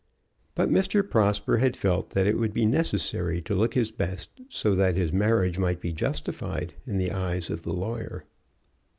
[0.55, 1.07] But Mr.
[1.07, 5.13] Prosper had felt that it would be necessary to look his best, so that his
[5.13, 8.25] marriage might be justified in the eyes of the lawyer.